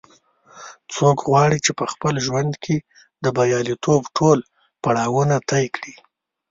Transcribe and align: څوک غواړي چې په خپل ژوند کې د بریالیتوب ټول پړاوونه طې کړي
څوک 0.95 1.17
غواړي 1.29 1.57
چې 1.65 1.71
په 1.79 1.85
خپل 1.91 2.13
ژوند 2.25 2.51
کې 2.63 2.75
د 3.23 3.25
بریالیتوب 3.35 4.01
ټول 4.17 4.39
پړاوونه 4.83 5.35
طې 5.49 5.65
کړي 5.75 5.93